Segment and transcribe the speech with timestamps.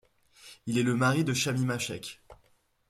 [0.65, 2.23] Il est le mari de Shamima Shaikh.